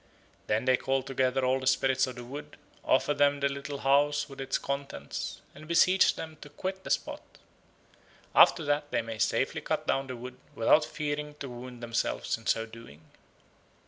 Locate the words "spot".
6.89-7.21